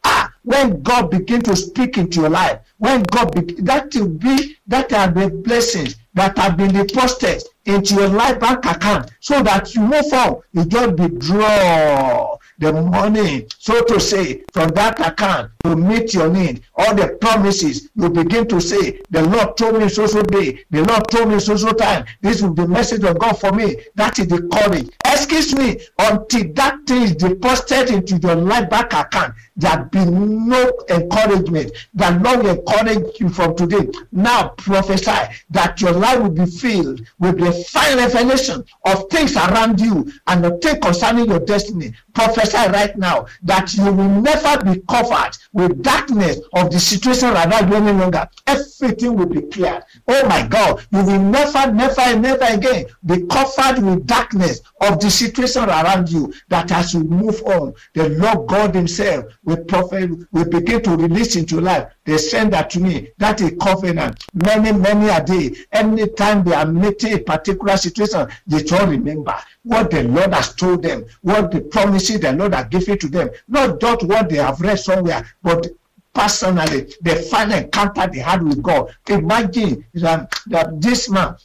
When 0.46 0.80
God 0.82 1.10
begin 1.10 1.42
to 1.42 1.56
speak 1.56 1.98
into 1.98 2.20
your 2.20 2.30
life, 2.30 2.60
when 2.78 3.02
God 3.02 3.34
be, 3.34 3.54
that 3.62 3.92
will 3.96 4.10
be 4.10 4.56
that 4.68 4.92
are 4.92 5.10
the 5.10 5.28
blessings 5.28 5.96
that 6.14 6.38
have 6.38 6.56
been 6.56 6.72
deposited 6.72 7.42
into 7.66 7.94
your 7.94 8.08
life 8.08 8.36
ah, 8.40 8.54
bank 8.54 8.64
account 8.64 9.10
so 9.20 9.42
that 9.42 9.74
you 9.74 9.82
move 9.82 10.12
on. 10.12 10.42
You 10.52 10.64
just 10.64 10.98
withdraw 10.98 12.36
the 12.58 12.72
money, 12.72 13.46
so 13.58 13.82
to 13.84 14.00
say, 14.00 14.42
from 14.52 14.70
that 14.70 14.98
account 15.06 15.50
to 15.64 15.76
meet 15.76 16.14
your 16.14 16.28
need. 16.30 16.62
All 16.76 16.94
the 16.94 17.08
promises 17.20 17.90
you 17.94 18.08
begin 18.08 18.48
to 18.48 18.60
say, 18.60 19.00
the 19.10 19.22
Lord 19.22 19.56
told 19.56 19.78
me 19.80 19.88
so 19.88 20.06
so 20.06 20.22
day, 20.22 20.64
the 20.70 20.82
Lord 20.82 21.08
told 21.10 21.28
me 21.28 21.38
so 21.38 21.56
so 21.56 21.72
time. 21.72 22.06
This 22.22 22.40
will 22.40 22.54
be 22.54 22.66
message 22.66 23.04
of 23.04 23.18
God 23.18 23.34
for 23.38 23.52
me. 23.52 23.76
That 23.94 24.18
is 24.18 24.28
the 24.28 24.42
courage. 24.48 24.88
Excuse 25.04 25.54
me, 25.54 25.80
until 25.98 26.52
that 26.54 26.78
thing 26.86 27.02
is 27.02 27.16
deposited 27.16 27.90
into 27.94 28.16
your 28.16 28.36
life 28.36 28.68
ah, 28.72 28.82
bank 28.82 28.92
account, 28.92 29.34
there 29.56 29.84
be 29.90 30.04
no 30.04 30.72
encouragement. 30.88 31.72
The 31.94 32.10
Lord 32.22 32.42
will 32.42 32.58
encourage 32.58 33.20
you 33.20 33.28
from 33.28 33.56
today. 33.56 33.88
Now 34.12 34.48
prophesy 34.48 35.34
that 35.50 35.80
your 35.80 35.92
life 35.92 36.20
will 36.20 36.30
be 36.30 36.46
filled 36.46 37.00
with 37.18 37.38
the 37.38 37.52
fine 37.64 37.96
revelation 37.96 38.64
of 38.84 39.08
things 39.10 39.36
around 39.36 39.80
you 39.80 40.10
and 40.26 40.44
the 40.44 40.58
things 40.58 40.78
concerning 40.82 41.26
your 41.26 41.40
destiny. 41.40 41.92
Prophesy 42.14 42.56
right 42.70 42.96
now 42.96 43.26
that 43.42 43.74
you 43.74 43.84
will 43.84 44.08
never 44.20 44.64
be 44.64 44.80
covered 44.88 45.36
with 45.52 45.82
darkness 45.82 46.40
of 46.54 46.70
the 46.70 46.80
situation 46.80 47.28
around 47.30 47.68
you 47.68 47.76
any 47.76 47.92
longer. 47.92 48.28
Everything 48.46 49.16
will 49.16 49.26
be 49.26 49.42
clear. 49.42 49.84
Oh 50.08 50.28
my 50.28 50.46
God, 50.46 50.86
you 50.92 51.04
will 51.04 51.20
never, 51.20 51.72
never, 51.72 52.18
never 52.18 52.44
again 52.44 52.86
be 53.04 53.26
covered 53.26 53.82
with 53.84 54.06
darkness 54.06 54.62
of 54.80 55.00
the 55.00 55.10
situation 55.10 55.64
around 55.64 56.10
you. 56.10 56.32
That 56.48 56.70
as 56.72 56.94
you 56.94 57.00
move 57.04 57.42
on, 57.42 57.74
the 57.94 58.08
Lord 58.10 58.48
God 58.48 58.74
Himself 58.74 59.26
will 59.44 59.64
prophet 59.64 60.10
will 60.32 60.48
begin 60.48 60.82
to 60.84 60.96
release 60.96 61.36
into 61.36 61.60
life. 61.60 61.92
They 62.04 62.18
send 62.18 62.52
that 62.52 62.70
to 62.70 62.80
me. 62.80 63.10
That 63.18 63.40
is 63.40 63.52
covenant. 63.60 64.24
Many, 64.32 64.72
many 64.72 65.08
a 65.08 65.22
day. 65.22 65.56
Anytime 65.72 66.44
they 66.44 66.54
are 66.54 66.66
meeting 66.66 67.14
a 67.14 67.18
particular 67.18 67.45
situation, 67.54 68.28
they 68.46 68.64
all 68.76 68.86
remember 68.86 69.34
what 69.62 69.90
the 69.90 70.02
Lord 70.04 70.34
has 70.34 70.54
told 70.54 70.82
them, 70.82 71.04
what 71.22 71.50
the 71.50 71.60
promises 71.60 72.20
the 72.20 72.32
Lord 72.32 72.54
has 72.54 72.66
given 72.68 72.98
to 72.98 73.08
them, 73.08 73.30
not 73.48 73.80
just 73.80 74.02
what 74.04 74.28
they 74.28 74.36
have 74.36 74.60
read 74.60 74.78
somewhere, 74.78 75.24
but 75.42 75.66
personally, 76.12 76.92
the 77.02 77.16
final 77.30 77.58
encounter 77.58 78.06
they 78.06 78.20
had 78.20 78.42
with 78.42 78.62
God. 78.62 78.94
Imagine 79.08 79.84
that, 79.94 80.32
that 80.46 80.80
this 80.80 81.10
man 81.10 81.36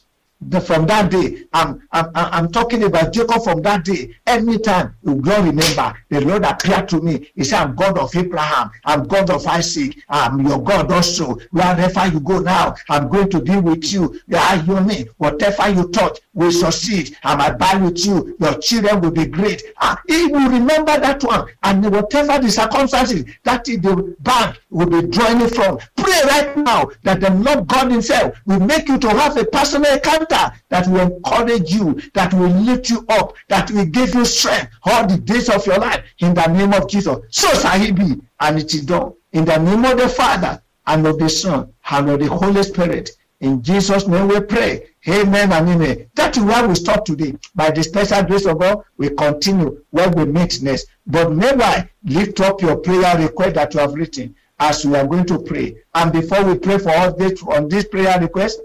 the, 0.48 0.60
from 0.60 0.86
that 0.86 1.10
day, 1.10 1.44
I'm, 1.52 1.86
I'm, 1.92 2.10
I'm 2.14 2.52
talking 2.52 2.84
about 2.84 3.12
Jacob 3.12 3.42
from 3.42 3.62
that 3.62 3.84
day. 3.84 4.14
Anytime 4.26 4.94
you 5.02 5.16
God 5.16 5.46
remember, 5.46 5.96
the 6.08 6.20
Lord 6.20 6.44
appeared 6.44 6.88
to 6.90 7.00
me. 7.00 7.30
He 7.34 7.44
said, 7.44 7.62
I'm 7.62 7.74
God 7.74 7.98
of 7.98 8.14
Abraham, 8.14 8.70
I'm 8.84 9.06
God 9.06 9.30
of 9.30 9.46
Isaac, 9.46 10.02
I'm 10.08 10.40
your 10.46 10.62
God 10.62 10.90
also. 10.90 11.36
Wherever 11.50 12.06
you 12.08 12.20
go 12.20 12.40
now, 12.40 12.74
I'm 12.88 13.08
going 13.08 13.30
to 13.30 13.40
be 13.40 13.56
with 13.56 13.92
you. 13.92 14.20
Yeah, 14.26 14.62
you 14.62 14.80
me, 14.80 15.06
whatever 15.18 15.68
you 15.70 15.88
touch 15.90 16.20
will 16.34 16.52
succeed. 16.52 17.16
I'm 17.24 17.40
abide 17.40 17.82
with 17.82 18.04
you. 18.06 18.36
Your 18.40 18.54
children 18.58 19.00
will 19.00 19.10
be 19.10 19.26
great. 19.26 19.62
Ah, 19.78 20.00
he 20.08 20.26
will 20.26 20.48
remember 20.48 20.98
that 20.98 21.22
one. 21.22 21.48
And 21.62 21.84
whatever 21.90 22.38
the 22.38 22.50
circumstances, 22.50 23.24
that 23.44 23.64
the 23.64 24.16
bank 24.20 24.60
will 24.70 24.86
be 24.86 25.06
drawing 25.08 25.48
from. 25.48 25.78
Pray 25.96 26.20
right 26.26 26.56
now 26.56 26.90
that 27.02 27.20
the 27.20 27.30
Lord 27.30 27.66
God 27.66 27.90
Himself 27.90 28.36
will 28.46 28.60
make 28.60 28.88
you 28.88 28.98
to 28.98 29.08
have 29.10 29.36
a 29.36 29.44
personal 29.44 29.92
encounter 29.92 30.31
that 30.32 30.86
will 30.88 31.00
encourage 31.00 31.72
you, 31.72 32.00
that 32.14 32.32
will 32.34 32.48
lift 32.48 32.90
you 32.90 33.04
up, 33.08 33.34
that 33.48 33.70
will 33.70 33.86
give 33.86 34.14
you 34.14 34.24
strength 34.24 34.72
all 34.84 35.06
the 35.06 35.18
days 35.18 35.48
of 35.48 35.66
your 35.66 35.78
life 35.78 36.04
in 36.18 36.34
the 36.34 36.46
name 36.46 36.72
of 36.72 36.88
Jesus. 36.88 37.16
So 37.30 37.48
shall 37.54 37.78
he 37.78 37.92
be, 37.92 38.20
and 38.40 38.58
it 38.58 38.74
is 38.74 38.84
done. 38.86 39.14
In 39.32 39.44
the 39.44 39.56
name 39.58 39.84
of 39.84 39.98
the 39.98 40.08
Father, 40.08 40.62
and 40.86 41.06
of 41.06 41.18
the 41.18 41.28
Son, 41.28 41.72
and 41.90 42.10
of 42.10 42.20
the 42.20 42.26
Holy 42.26 42.62
Spirit. 42.62 43.10
In 43.40 43.62
Jesus' 43.62 44.06
name 44.06 44.28
we 44.28 44.40
pray. 44.40 44.88
Amen 45.08 45.52
and 45.52 45.68
amen. 45.68 46.06
That 46.14 46.36
is 46.36 46.44
where 46.44 46.66
we 46.66 46.74
stop 46.76 47.04
today. 47.04 47.34
By 47.54 47.70
the 47.70 47.82
special 47.82 48.22
grace 48.22 48.46
of 48.46 48.58
God, 48.58 48.84
we 48.96 49.10
continue 49.10 49.82
where 49.90 50.08
we 50.10 50.24
meet 50.26 50.62
next. 50.62 50.86
But 51.06 51.32
never 51.32 51.88
lift 52.04 52.40
up 52.40 52.62
your 52.62 52.76
prayer 52.76 53.18
request 53.18 53.54
that 53.54 53.74
you 53.74 53.80
have 53.80 53.94
written 53.94 54.36
as 54.60 54.86
we 54.86 54.96
are 54.96 55.06
going 55.06 55.26
to 55.26 55.40
pray. 55.40 55.76
And 55.94 56.12
before 56.12 56.44
we 56.44 56.56
pray 56.58 56.78
for 56.78 56.94
all 56.94 57.12
this 57.12 57.42
on 57.42 57.68
this 57.68 57.84
prayer 57.84 58.20
request, 58.20 58.60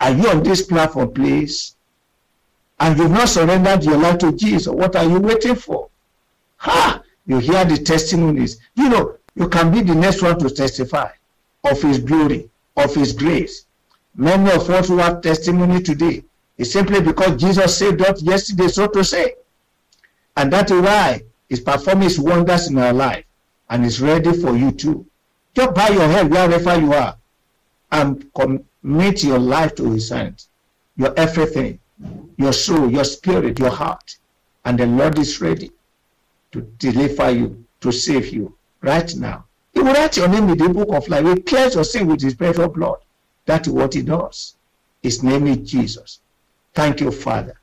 are 0.00 0.12
you 0.12 0.28
on 0.28 0.42
this 0.42 0.62
platform, 0.62 1.12
please? 1.12 1.74
And 2.80 2.98
you've 2.98 3.10
not 3.10 3.28
surrendered 3.28 3.84
your 3.84 3.96
life 3.96 4.18
to 4.18 4.32
Jesus. 4.32 4.68
What 4.68 4.94
are 4.94 5.04
you 5.04 5.18
waiting 5.18 5.56
for? 5.56 5.88
Ha! 6.58 7.02
You 7.26 7.38
hear 7.38 7.64
the 7.64 7.76
testimonies. 7.78 8.58
You 8.74 8.88
know, 8.88 9.16
you 9.34 9.48
can 9.48 9.72
be 9.72 9.82
the 9.82 9.94
next 9.94 10.22
one 10.22 10.38
to 10.38 10.50
testify 10.50 11.10
of 11.64 11.82
his 11.82 11.98
glory, 11.98 12.48
of 12.76 12.94
his 12.94 13.12
grace. 13.12 13.66
Many 14.14 14.50
of 14.50 14.68
us 14.70 14.88
who 14.88 14.98
have 14.98 15.20
testimony 15.20 15.82
today 15.82 16.24
is 16.56 16.72
simply 16.72 17.00
because 17.00 17.40
Jesus 17.40 17.76
saved 17.76 18.02
us 18.02 18.22
yesterday, 18.22 18.68
so 18.68 18.86
to 18.88 19.04
say. 19.04 19.34
And 20.36 20.52
that 20.52 20.70
is 20.70 20.80
why 20.80 21.22
he's 21.48 21.60
performing 21.60 22.04
his 22.04 22.18
wonders 22.18 22.68
in 22.68 22.78
our 22.78 22.92
life 22.92 23.24
and 23.70 23.84
is 23.84 24.00
ready 24.00 24.32
for 24.32 24.56
you 24.56 24.72
too. 24.72 25.06
Just 25.54 25.74
bow 25.74 25.88
your 25.88 26.08
head 26.08 26.30
wherever 26.30 26.80
you 26.80 26.92
are 26.92 27.16
and 27.90 28.32
commit 28.82 29.24
your 29.24 29.38
life 29.38 29.74
to 29.76 29.90
his 29.90 30.10
hands, 30.10 30.48
your 30.96 31.12
everything, 31.16 31.78
your 32.36 32.52
soul, 32.52 32.90
your 32.90 33.04
spirit, 33.04 33.58
your 33.58 33.70
heart. 33.70 34.16
And 34.64 34.78
the 34.78 34.86
Lord 34.86 35.18
is 35.18 35.40
ready 35.40 35.70
to 36.52 36.60
deliver 36.78 37.30
you, 37.30 37.64
to 37.80 37.92
save 37.92 38.32
you 38.32 38.56
right 38.82 39.14
now. 39.16 39.44
He 39.72 39.80
will 39.80 39.92
write 39.92 40.16
your 40.16 40.28
name 40.28 40.48
in 40.48 40.58
the 40.58 40.68
book 40.68 40.88
of 40.92 41.08
life. 41.08 41.26
He 41.26 41.42
clears 41.42 41.74
your 41.74 41.84
sin 41.84 42.06
with 42.06 42.20
his 42.20 42.34
precious 42.34 42.68
blood. 42.68 42.98
That 43.46 43.66
is 43.66 43.72
what 43.72 43.94
he 43.94 44.02
does. 44.02 44.56
His 45.02 45.22
name 45.22 45.46
is 45.46 45.70
Jesus. 45.70 46.20
Thank 46.74 47.00
you, 47.00 47.10
Father. 47.10 47.60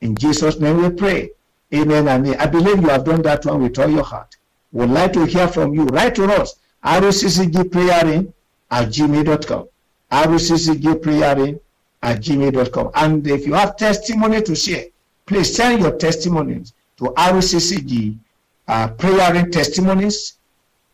In 0.00 0.14
Jesus' 0.16 0.58
name 0.60 0.82
we 0.82 0.90
pray. 0.90 1.30
Amen 1.74 2.08
and 2.08 2.26
amen. 2.26 2.40
I 2.40 2.46
believe 2.46 2.80
you 2.80 2.88
have 2.88 3.04
done 3.04 3.22
that 3.22 3.44
one 3.44 3.62
with 3.62 3.78
all 3.78 3.90
your 3.90 4.04
heart. 4.04 4.36
Would 4.72 4.90
like 4.90 5.12
to 5.14 5.26
hear 5.26 5.48
from 5.48 5.74
you. 5.74 5.84
Write 5.86 6.14
to 6.16 6.24
us. 6.24 6.54
Praying 6.82 8.32
at 8.70 8.88
gmail.com. 8.88 9.68
RCCG 10.10 11.02
praying 11.02 11.60
at 12.02 12.20
gmail.com. 12.20 12.90
And 12.94 13.26
if 13.26 13.46
you 13.46 13.54
have 13.54 13.76
testimony 13.76 14.42
to 14.42 14.54
share, 14.54 14.84
please 15.26 15.54
send 15.54 15.82
your 15.82 15.96
testimonies 15.96 16.72
to 16.98 17.04
RCCG 17.04 18.18
uh, 18.66 18.88
praying 18.88 19.50
testimonies 19.50 20.38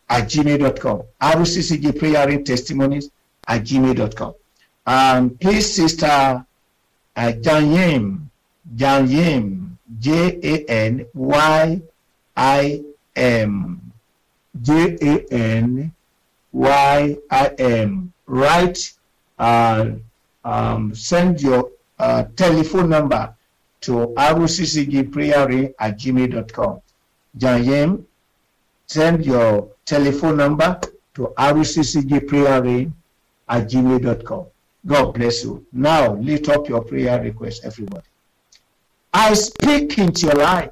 at 0.09 0.25
gmail.com. 0.25 1.03
RCCG 1.21 1.97
praying 1.99 2.43
testimonies 2.45 3.09
at 3.47 3.63
gmail.com. 3.63 4.33
And 4.87 5.39
please, 5.39 5.75
Sister 5.75 6.45
uh, 7.15 7.31
Janyim, 7.41 8.27
Janyim, 8.75 9.77
J 9.99 10.39
A 10.43 10.65
N 10.65 11.05
Y 11.13 11.81
I 12.35 12.81
M, 13.15 13.91
J 14.61 14.97
A 15.01 15.33
N 15.33 15.91
Y 16.51 17.17
I 17.31 17.47
M. 17.57 18.13
Write, 18.27 18.93
uh, 19.37 19.91
um, 20.43 20.93
send 20.95 21.41
your 21.41 21.71
uh, 21.99 22.23
telephone 22.35 22.89
number 22.89 23.33
to 23.81 23.91
ruccgprayer 24.17 25.73
at 25.79 25.97
gmail.com. 25.99 26.81
Janyim, 27.37 28.03
send 28.87 29.25
your 29.25 29.69
telephone 29.85 30.37
number 30.37 30.79
to 31.13 31.33
ruccgprayer 31.37 32.91
at 33.49 33.69
gmail.com. 33.69 34.45
God 34.85 35.13
bless 35.13 35.43
you. 35.43 35.65
Now, 35.71 36.13
lift 36.13 36.49
up 36.49 36.69
your 36.69 36.83
prayer 36.83 37.21
request, 37.21 37.65
everybody. 37.65 38.05
I 39.13 39.33
speak 39.33 39.97
into 39.97 40.27
your 40.27 40.35
life 40.35 40.71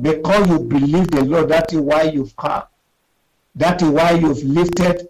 because 0.00 0.48
you 0.48 0.58
believe 0.60 1.10
the 1.10 1.24
Lord. 1.24 1.48
That 1.48 1.72
is 1.72 1.80
why 1.80 2.02
you've 2.02 2.36
come. 2.36 2.62
That 3.54 3.82
is 3.82 3.88
why 3.88 4.12
you've 4.12 4.42
lifted 4.44 5.08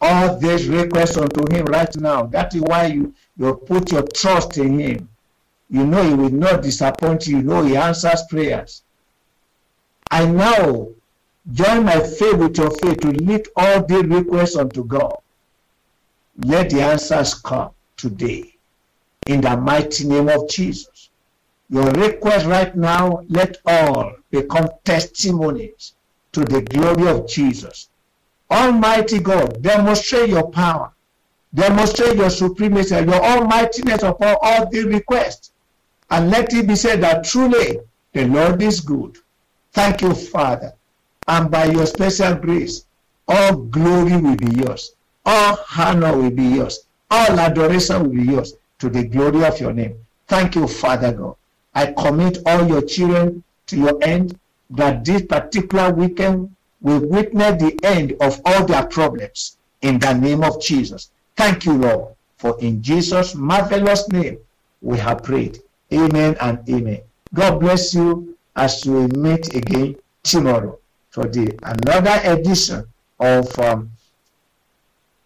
all 0.00 0.38
these 0.38 0.68
requests 0.68 1.16
unto 1.16 1.44
Him 1.54 1.66
right 1.66 1.94
now. 1.96 2.24
That 2.26 2.54
is 2.54 2.62
why 2.62 2.86
you, 2.86 3.14
you 3.36 3.54
put 3.54 3.92
your 3.92 4.02
trust 4.02 4.58
in 4.58 4.78
Him. 4.78 5.08
You 5.68 5.86
know 5.86 6.02
He 6.02 6.14
will 6.14 6.30
not 6.30 6.62
disappoint 6.62 7.26
you. 7.26 7.38
You 7.38 7.42
know 7.42 7.62
He 7.62 7.76
answers 7.76 8.22
prayers. 8.28 8.82
I 10.10 10.26
now 10.26 10.88
join 11.52 11.84
my 11.84 12.00
faith 12.00 12.36
with 12.36 12.58
your 12.58 12.70
faith 12.70 13.00
to 13.00 13.10
lift 13.12 13.48
all 13.56 13.84
these 13.84 14.04
requests 14.04 14.56
unto 14.56 14.84
God. 14.84 15.16
Let 16.38 16.70
the 16.70 16.80
answers 16.80 17.34
come 17.34 17.70
today 17.96 18.54
in 19.26 19.42
the 19.42 19.56
mighty 19.56 20.06
name 20.08 20.28
of 20.28 20.48
Jesus. 20.48 21.10
Your 21.68 21.86
request 21.92 22.46
right 22.46 22.74
now, 22.74 23.22
let 23.28 23.58
all 23.64 24.14
become 24.30 24.68
testimonies 24.84 25.94
to 26.32 26.44
the 26.44 26.62
glory 26.62 27.06
of 27.08 27.28
Jesus. 27.28 27.89
Almighty 28.50 29.18
God, 29.20 29.62
demonstrate 29.62 30.30
your 30.30 30.50
power, 30.50 30.92
demonstrate 31.54 32.16
your 32.16 32.30
supremacy, 32.30 32.94
your 32.94 33.22
almightiness 33.22 34.02
upon 34.02 34.36
all 34.42 34.68
the 34.68 34.84
requests, 34.84 35.52
and 36.10 36.30
let 36.30 36.52
it 36.52 36.66
be 36.66 36.74
said 36.74 37.00
that 37.02 37.24
truly 37.24 37.80
the 38.12 38.26
Lord 38.26 38.60
is 38.62 38.80
good. 38.80 39.18
Thank 39.72 40.02
you, 40.02 40.14
Father. 40.14 40.72
And 41.28 41.50
by 41.50 41.66
your 41.66 41.86
special 41.86 42.34
grace, 42.34 42.84
all 43.28 43.54
glory 43.56 44.16
will 44.16 44.36
be 44.36 44.50
yours, 44.50 44.92
all 45.24 45.58
honor 45.78 46.16
will 46.16 46.30
be 46.30 46.44
yours, 46.44 46.80
all 47.10 47.38
adoration 47.38 48.02
will 48.02 48.10
be 48.10 48.24
yours. 48.24 48.54
to 48.80 48.88
the 48.88 49.04
glory 49.04 49.44
of 49.44 49.60
your 49.60 49.72
name. 49.72 49.94
Thank 50.26 50.56
you, 50.56 50.66
Father 50.66 51.12
God. 51.12 51.36
I 51.74 51.92
commit 51.92 52.38
all 52.46 52.66
your 52.66 52.82
children 52.82 53.44
to 53.66 53.76
your 53.76 54.02
end 54.02 54.38
that 54.70 55.04
this 55.04 55.22
particular 55.22 55.92
weekend 55.92 56.56
will 56.80 57.00
witness 57.06 57.60
the 57.62 57.78
end 57.82 58.14
of 58.20 58.40
all 58.44 58.64
their 58.66 58.86
problems 58.86 59.58
in 59.82 59.98
the 59.98 60.12
name 60.12 60.42
of 60.42 60.60
Jesus. 60.62 61.10
Thank 61.36 61.64
you, 61.64 61.74
Lord, 61.74 62.14
for 62.38 62.58
in 62.60 62.82
Jesus' 62.82 63.34
marvelous 63.34 64.08
name 64.08 64.38
we 64.80 64.98
have 64.98 65.22
prayed. 65.22 65.58
Amen 65.92 66.36
and 66.40 66.58
amen. 66.68 67.00
God 67.34 67.60
bless 67.60 67.94
you 67.94 68.36
as 68.56 68.84
we 68.86 69.06
meet 69.08 69.54
again 69.54 69.96
tomorrow 70.22 70.78
for 71.10 71.26
the 71.26 71.58
another 71.62 72.20
edition 72.24 72.84
of 73.18 73.58
um, 73.58 73.90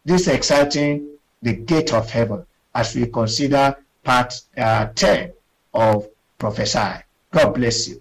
this 0.05 0.29
exciting 0.29 1.09
the 1.43 1.53
gate 1.55 1.93
of 1.93 2.11
heaven 2.11 2.45
as 2.75 2.95
we 2.95 3.07
consider 3.07 3.77
part 4.03 4.41
uh, 4.57 4.87
10 4.95 5.33
of 5.73 6.09
prophesy. 6.39 7.03
God 7.31 7.55
bless 7.55 7.89
you. 7.89 8.01